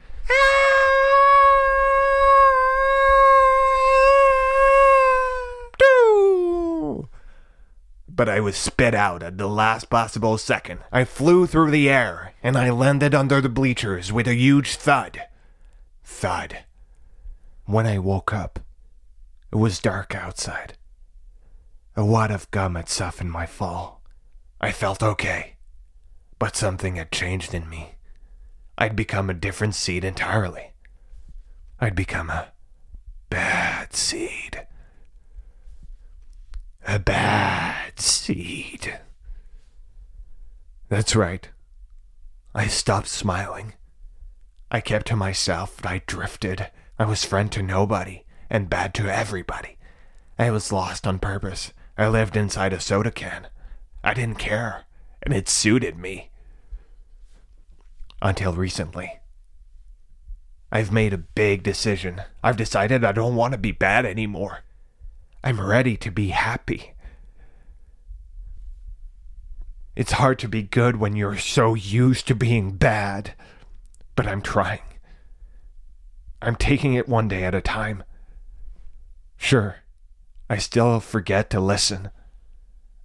But 8.20 8.28
I 8.28 8.41
was 8.41 8.57
spit 8.57 8.93
out 8.93 9.24
at 9.24 9.38
the 9.38 9.47
last 9.47 9.89
possible 9.89 10.38
second. 10.38 10.82
I 10.91 11.05
flew 11.05 11.47
through 11.47 11.72
the 11.72 11.89
air 11.89 12.34
and 12.43 12.57
I 12.57 12.70
landed 12.70 13.15
under 13.15 13.39
the 13.39 13.47
bleachers 13.47 14.11
with 14.11 14.28
a 14.28 14.36
huge 14.36 14.76
thud. 14.76 15.22
Thud. 16.03 16.65
When 17.63 17.88
I 17.88 17.97
woke 17.97 18.34
up, 18.34 18.59
it 19.53 19.55
was 19.55 19.80
dark 19.80 20.13
outside. 20.13 20.74
A 21.95 22.03
wad 22.03 22.30
of 22.30 22.51
gum 22.51 22.76
had 22.76 22.89
softened 22.89 23.32
my 23.32 23.45
fall. 23.45 24.03
I 24.59 24.74
felt 24.74 25.01
okay. 25.01 25.55
But 26.39 26.57
something 26.57 26.97
had 26.97 27.13
changed 27.13 27.53
in 27.53 27.70
me. 27.70 27.95
I'd 28.78 28.97
become 28.97 29.30
a 29.30 29.34
different 29.34 29.76
seed 29.76 30.03
entirely. 30.03 30.74
I'd 31.80 31.95
become 31.95 32.30
a 32.30 32.49
bad 33.30 33.93
seed. 33.93 34.67
A 36.91 36.97
bad 36.97 37.99
seed. 37.99 38.99
That's 40.87 41.15
right. 41.15 41.47
I 42.55 42.65
stopped 42.65 43.09
smiling. 43.09 43.73
I 44.71 44.81
kept 44.81 45.05
to 45.07 45.15
myself. 45.15 45.85
I 45.85 46.01
drifted. 46.07 46.71
I 46.97 47.05
was 47.05 47.23
friend 47.23 47.51
to 47.51 47.61
nobody 47.61 48.23
and 48.49 48.71
bad 48.71 48.95
to 48.95 49.07
everybody. 49.07 49.77
I 50.39 50.49
was 50.49 50.71
lost 50.71 51.05
on 51.05 51.19
purpose. 51.19 51.73
I 51.95 52.07
lived 52.07 52.35
inside 52.35 52.73
a 52.73 52.79
soda 52.79 53.11
can. 53.11 53.49
I 54.03 54.15
didn't 54.15 54.39
care, 54.39 54.85
and 55.21 55.31
it 55.31 55.47
suited 55.47 55.95
me. 55.95 56.31
Until 58.19 58.53
recently. 58.53 59.19
I've 60.71 60.91
made 60.91 61.13
a 61.13 61.19
big 61.19 61.61
decision. 61.61 62.23
I've 62.43 62.57
decided 62.57 63.05
I 63.05 63.11
don't 63.11 63.35
want 63.35 63.51
to 63.51 63.59
be 63.59 63.73
bad 63.73 64.07
anymore. 64.07 64.63
I'm 65.43 65.61
ready 65.61 65.95
to 65.97 66.11
be 66.11 66.29
happy. 66.29 66.93
It's 69.95 70.13
hard 70.13 70.39
to 70.39 70.47
be 70.47 70.63
good 70.63 70.97
when 70.97 71.15
you're 71.15 71.37
so 71.37 71.73
used 71.73 72.27
to 72.27 72.35
being 72.35 72.71
bad, 72.71 73.33
but 74.15 74.27
I'm 74.27 74.41
trying. 74.41 74.81
I'm 76.41 76.55
taking 76.55 76.93
it 76.93 77.09
one 77.09 77.27
day 77.27 77.43
at 77.43 77.55
a 77.55 77.61
time. 77.61 78.03
Sure, 79.35 79.77
I 80.49 80.57
still 80.57 80.99
forget 80.99 81.49
to 81.49 81.59
listen. 81.59 82.09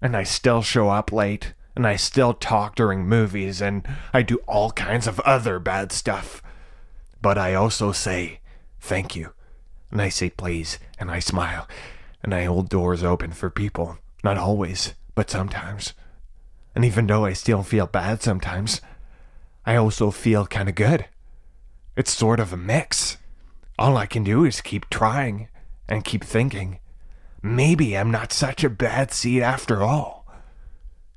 And 0.01 0.16
I 0.16 0.22
still 0.22 0.62
show 0.62 0.91
up 0.91 1.12
late. 1.12 1.55
And 1.76 1.87
I 1.87 1.97
still 1.97 2.35
talk 2.35 2.76
during 2.76 3.07
movies. 3.07 3.61
And 3.61 3.87
I 4.12 4.22
do 4.22 4.37
all 4.47 4.70
kinds 4.70 5.07
of 5.07 5.20
other 5.20 5.59
bad 5.59 5.93
stuff. 5.93 6.43
But 7.20 7.39
I 7.39 7.55
also 7.55 7.93
say 7.93 8.41
thank 8.80 9.16
you. 9.16 9.32
And 9.91 10.01
I 10.01 10.09
say 10.09 10.30
please. 10.30 10.78
And 10.99 11.11
I 11.11 11.18
smile. 11.18 11.66
And 12.25 12.35
I 12.35 12.45
hold 12.45 12.70
doors 12.70 13.05
open 13.05 13.33
for 13.33 13.51
people. 13.51 13.99
Not 14.25 14.39
always, 14.39 14.95
but 15.14 15.29
sometimes. 15.29 15.93
And 16.75 16.83
even 16.83 17.07
though 17.07 17.27
I 17.27 17.35
still 17.35 17.62
feel 17.62 17.87
bad 17.87 18.22
sometimes, 18.22 18.81
I 19.66 19.77
also 19.77 20.11
feel 20.11 20.47
kind 20.47 20.70
of 20.70 20.75
good. 20.75 21.05
It's 21.97 22.11
sort 22.11 22.41
of 22.41 22.53
a 22.53 22.57
mix. 22.57 23.18
All 23.79 23.99
I 23.99 24.07
can 24.07 24.25
do 24.25 24.45
is 24.47 24.62
keep 24.62 24.89
trying 24.89 25.49
and 25.87 26.05
keep 26.05 26.25
thinking. 26.25 26.79
Maybe 27.43 27.95
I'm 27.95 28.11
not 28.11 28.33
such 28.33 28.64
a 28.64 28.70
bad 28.70 29.12
seed 29.12 29.43
after 29.43 29.83
all. 29.83 30.27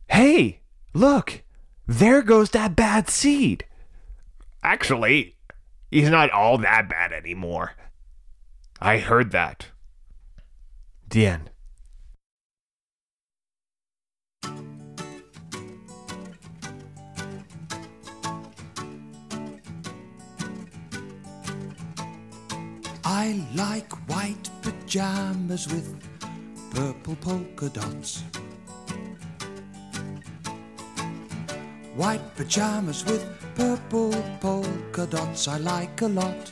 Hey, 0.09 0.59
look, 0.93 1.41
there 1.87 2.21
goes 2.21 2.49
that 2.49 2.75
bad 2.75 3.09
seed. 3.09 3.65
Actually, 4.61 5.37
he's 5.89 6.09
not 6.09 6.31
all 6.31 6.57
that 6.57 6.89
bad 6.89 7.13
anymore. 7.13 7.75
I 8.81 8.97
heard 8.97 9.31
that. 9.31 9.67
The 11.09 11.25
end. 11.25 11.49
I 23.05 23.41
like 23.55 23.91
white 24.09 24.49
pajamas 24.61 25.67
with 25.67 25.95
purple 26.75 27.15
polka 27.15 27.69
dots. 27.69 28.23
White 31.95 32.35
pajamas 32.35 33.05
with 33.05 33.25
purple 33.55 34.11
polka 34.41 35.05
dots 35.07 35.47
I 35.47 35.57
like 35.57 36.01
a 36.01 36.07
lot. 36.07 36.51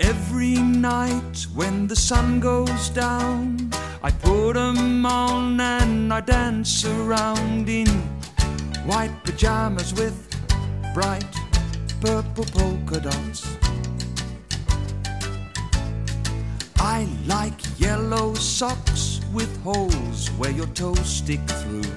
Every 0.00 0.54
night 0.54 1.46
when 1.54 1.88
the 1.88 1.96
sun 1.96 2.38
goes 2.38 2.88
down, 2.90 3.70
I 4.00 4.12
put 4.12 4.56
'em 4.56 5.04
on 5.04 5.60
and 5.60 6.12
I 6.12 6.20
dance 6.20 6.84
around 6.84 7.68
in 7.68 7.88
white 8.86 9.24
pajamas 9.24 9.92
with 9.92 10.16
bright 10.94 11.34
purple 12.00 12.44
polka 12.44 13.00
dots. 13.00 13.42
I 16.78 17.08
like 17.26 17.60
yellow 17.80 18.34
socks 18.34 19.20
with 19.32 19.50
holes 19.64 20.28
where 20.38 20.52
your 20.52 20.68
toes 20.68 21.08
stick 21.08 21.40
through. 21.60 21.90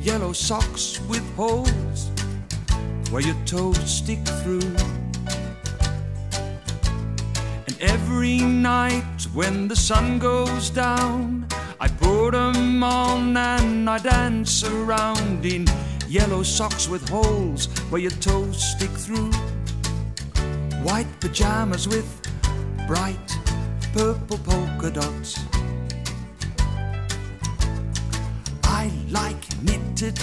Yellow 0.00 0.32
socks 0.32 0.98
with 1.10 1.26
holes 1.36 2.10
where 3.10 3.22
your 3.22 3.36
toes 3.44 3.78
stick 3.90 4.20
through. 4.42 4.60
And 7.66 7.76
every 7.80 8.38
night 8.38 9.26
when 9.34 9.66
the 9.66 9.74
sun 9.74 10.18
goes 10.20 10.70
down, 10.70 11.46
I 11.80 11.88
put 11.88 12.34
'em 12.34 12.82
on 12.84 13.36
and 13.36 13.90
I 13.90 13.98
dance 13.98 14.62
around 14.62 15.44
in 15.44 15.66
yellow 16.08 16.42
socks 16.44 16.88
with 16.88 17.08
holes 17.08 17.66
where 17.90 18.00
your 18.00 18.16
toes 18.20 18.62
stick 18.62 18.90
through. 18.90 19.32
White 20.82 21.12
pajamas 21.20 21.88
with 21.88 22.08
bright 22.86 23.38
purple 23.92 24.38
polka 24.38 24.90
dots. 24.90 25.38
I 28.64 28.90
like 29.10 29.44
knitted 29.62 30.18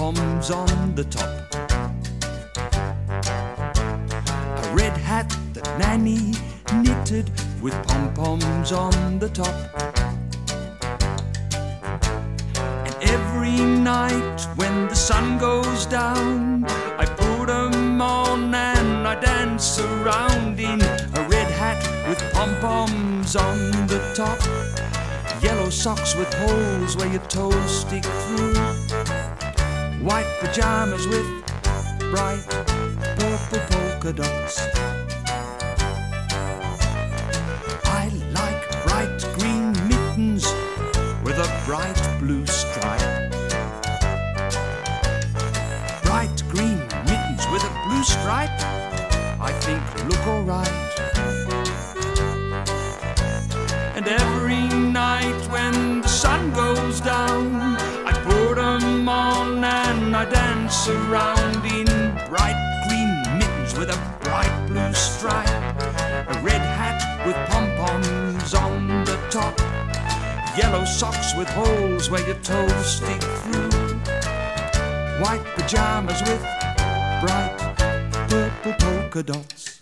poms 0.00 0.50
on 0.50 0.94
the 0.94 1.04
top. 1.04 1.28
A 4.64 4.74
red 4.74 4.96
hat 4.96 5.28
that 5.52 5.68
Nanny 5.78 6.32
knitted 6.82 7.30
with 7.60 7.74
pom 7.86 8.14
poms 8.14 8.72
on 8.72 9.18
the 9.18 9.28
top. 9.28 9.54
And 12.86 12.94
every 13.02 13.58
night 13.60 14.40
when 14.56 14.88
the 14.88 14.94
sun 14.94 15.36
goes 15.36 15.84
down, 15.84 16.64
I 16.98 17.04
put 17.04 17.50
'em 17.50 18.00
on 18.00 18.54
and 18.54 19.06
I 19.06 19.16
dance 19.20 19.78
around 19.78 20.58
in 20.58 20.80
a 20.80 21.22
red 21.28 21.50
hat 21.60 21.80
with 22.08 22.20
pom 22.32 22.56
poms 22.62 23.36
on 23.36 23.58
the 23.86 24.00
top. 24.14 24.40
Yellow 25.42 25.68
socks 25.68 26.14
with 26.14 26.32
holes 26.42 26.96
where 26.96 27.12
your 27.16 27.26
toes 27.28 27.70
stick 27.82 28.06
through. 28.22 28.69
White 30.02 30.24
pajamas 30.40 31.06
with 31.06 31.26
bright 32.10 32.42
purple 33.18 33.60
polka 33.68 34.12
dots. 34.14 34.58
I 37.84 38.10
like 38.32 38.62
bright 38.86 39.20
green 39.38 39.72
mittens 39.88 40.46
with 41.22 41.38
a 41.38 41.62
bright 41.66 42.00
blue 42.18 42.46
stripe. 42.46 43.30
Bright 46.02 46.42
green 46.48 46.78
mittens 47.04 47.46
with 47.52 47.62
a 47.62 47.72
blue 47.86 48.02
stripe, 48.02 48.58
I 49.38 49.52
think 49.60 49.82
look 50.08 50.26
alright. 50.26 50.68
And 53.94 54.08
every 54.08 54.66
night 54.90 55.46
when 55.50 56.00
the 56.00 56.08
sun 56.08 56.52
goes 56.52 57.02
down, 57.02 57.29
In 60.88 61.86
bright 62.30 62.56
green 62.88 63.38
mittens 63.38 63.78
with 63.78 63.90
a 63.90 64.18
bright 64.22 64.66
blue 64.66 64.94
stripe, 64.94 65.46
a 65.46 66.40
red 66.42 66.62
hat 66.62 67.26
with 67.26 67.36
pom 67.50 67.68
poms 67.76 68.54
on 68.54 69.04
the 69.04 69.18
top, 69.28 69.58
yellow 70.56 70.86
socks 70.86 71.36
with 71.36 71.48
holes 71.50 72.08
where 72.08 72.26
your 72.26 72.36
toes 72.36 72.96
stick 72.96 73.20
through, 73.20 73.70
white 75.22 75.44
pajamas 75.54 76.22
with 76.22 76.40
bright 77.20 77.56
purple 78.30 78.72
polka 78.78 79.22
dots. 79.22 79.79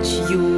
which 0.00 0.30
you. 0.30 0.49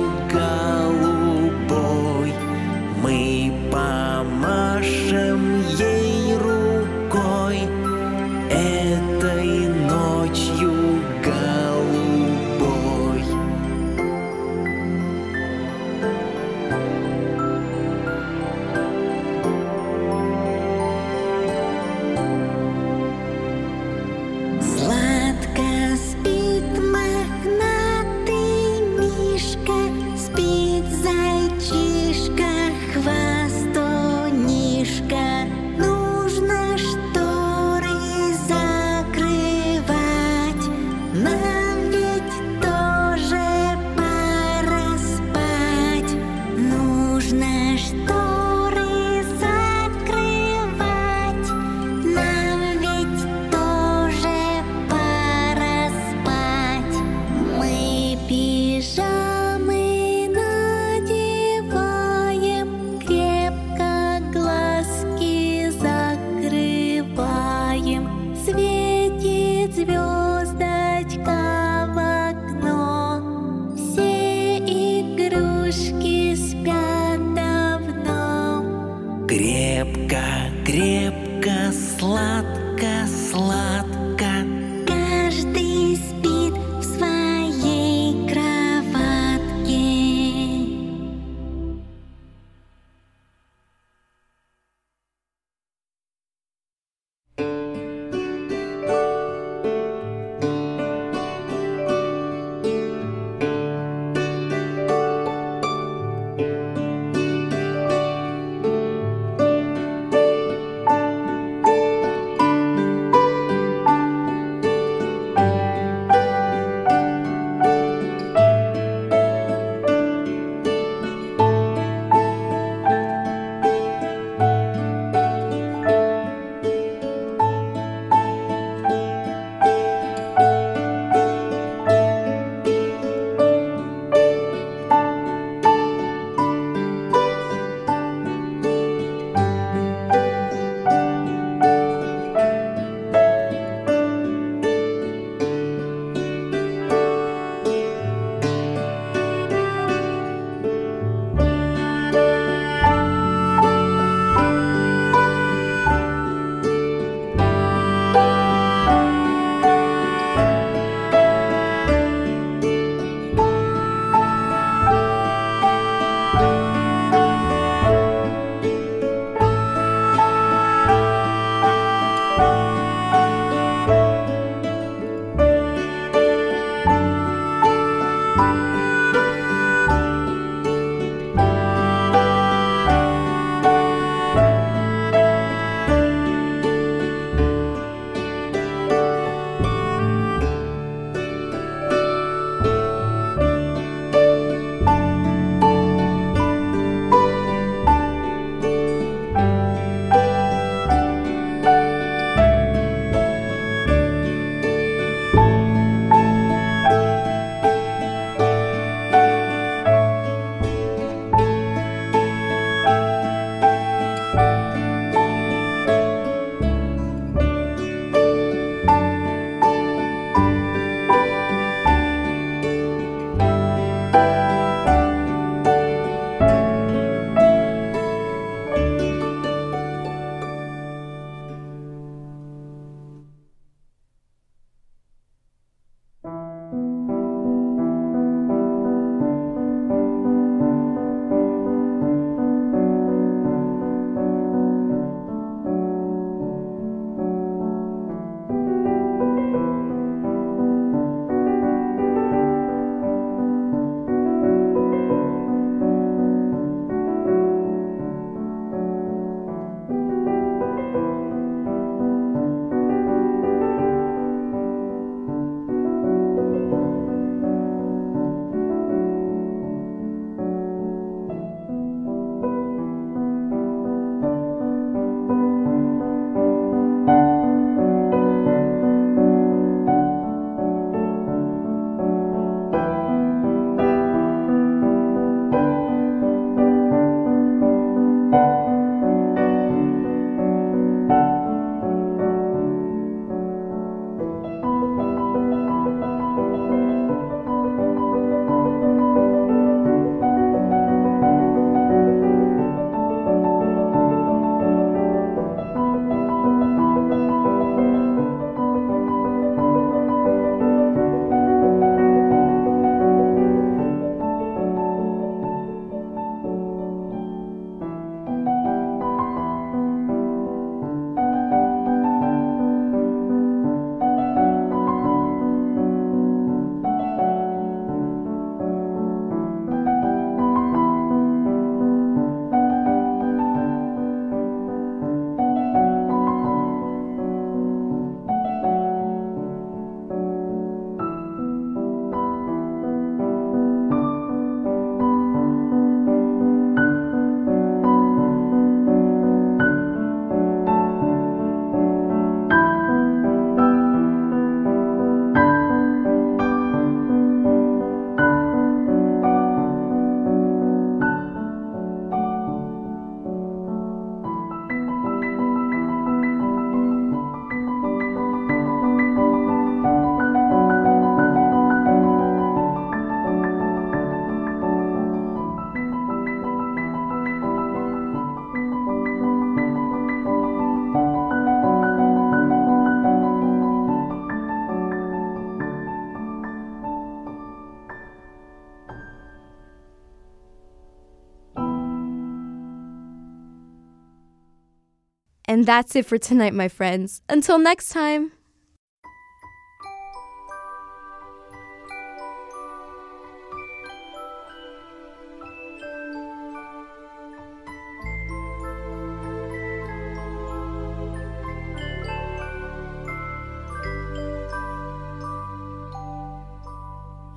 And 395.63 395.69
that's 395.69 395.95
it 395.95 396.07
for 396.07 396.19
tonight, 396.19 396.55
my 396.55 396.67
friends. 396.67 397.23
Until 397.29 397.57
next 397.57 397.91
time. 397.91 398.33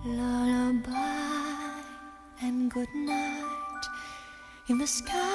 Lullaby 0.04 0.90
and 2.42 2.72
good 2.72 2.90
night. 2.96 3.84
In 4.68 4.80
the 4.80 4.88
sky, 4.88 5.35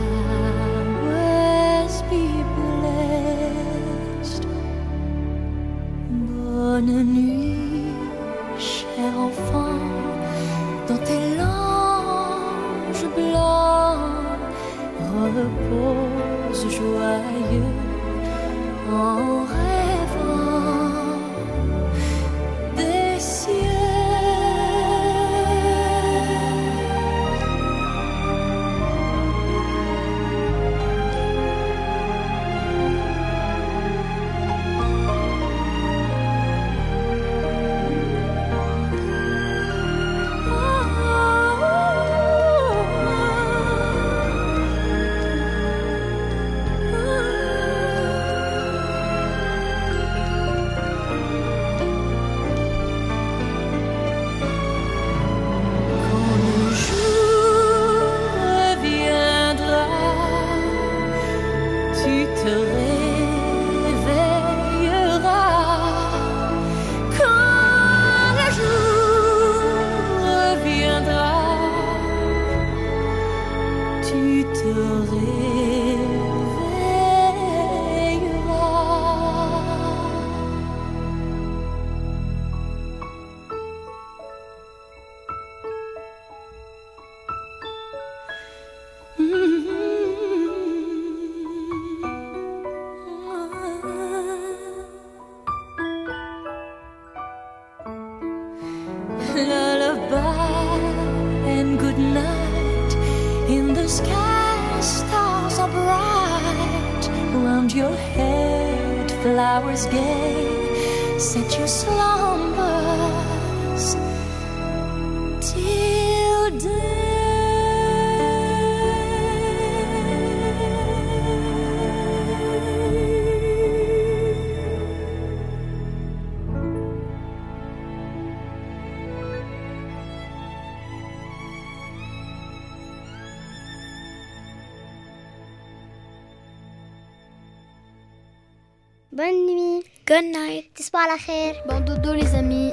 تصبحوا 140.90 141.00
على 141.00 141.18
خير. 141.18 141.54
Bon 141.68 141.80
dodo 141.80 142.12
les 142.14 142.34
amis. 142.34 142.70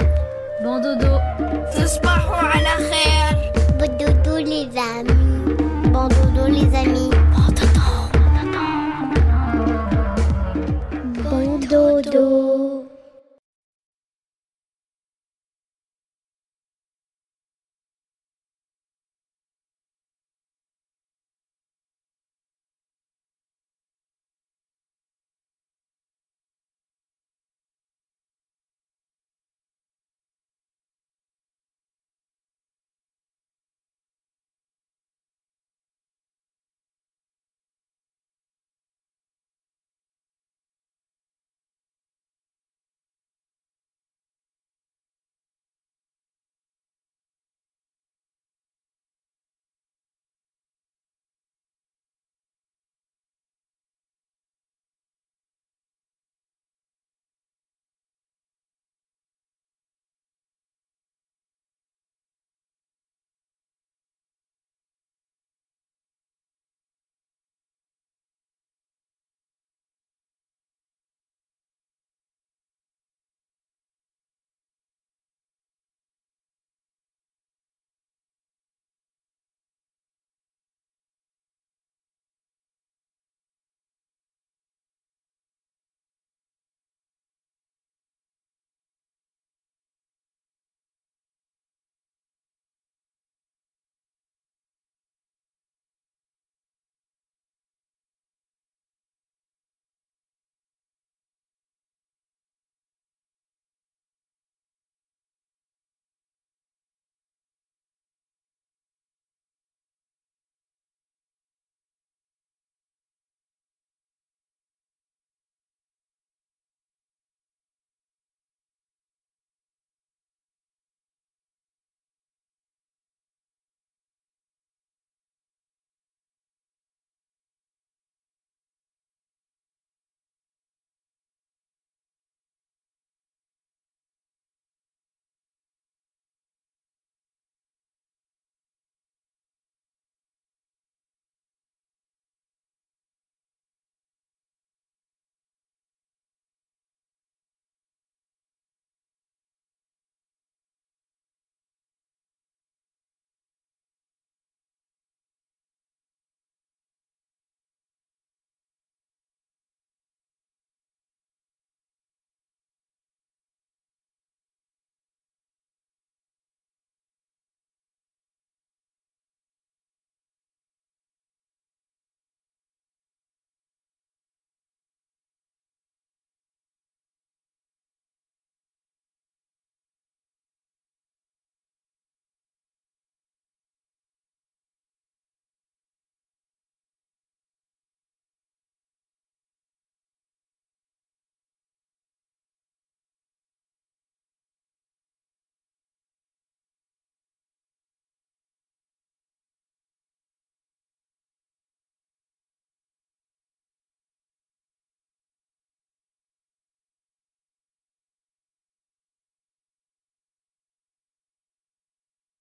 Bon 0.62 0.80
dodo. 0.80 1.20
تصبحوا 1.72 2.36
على 2.36 2.90
خير. 2.90 3.52
Bon 3.78 3.88
dodo 3.98 4.38
les 4.38 4.76
amis. 4.76 5.27